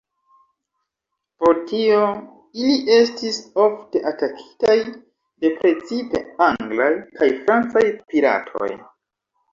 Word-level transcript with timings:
Pro 1.41 1.51
tio 1.71 1.99
ili 2.63 2.79
estis 2.95 3.37
ofte 3.65 4.03
atakitaj 4.13 4.75
de 4.89 5.53
precipe 5.61 6.25
anglaj 6.49 6.91
kaj 7.21 7.31
francaj 7.45 7.89
piratoj. 8.15 8.75